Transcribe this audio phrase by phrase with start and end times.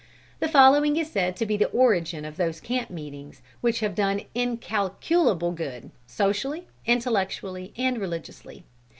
[0.39, 4.21] The following is said to be the origin of those camp meetings which have done
[4.33, 8.63] incalculable good, socially, intellectually, and religiously.